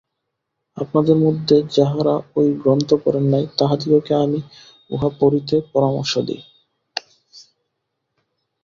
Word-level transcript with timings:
আপনাদের 0.77 1.17
মধ্যে 1.17 1.55
যাঁহারা 1.75 2.15
ঐ 2.35 2.43
গ্রন্থ 2.61 2.89
পড়েন 3.03 3.25
নাই, 3.33 3.45
তাঁহাদিগকে 3.57 4.13
আমি 4.15 4.39
উহা 4.89 5.09
পড়িতে 5.19 5.55
পরামর্শ 5.73 6.13
দিই। 6.27 6.41